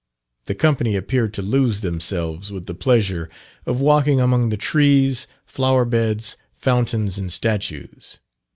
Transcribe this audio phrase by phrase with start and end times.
[0.45, 3.29] The company appeared to lose themselves with the pleasure
[3.67, 8.17] of walking among the trees, flower beds, fountains, and statues.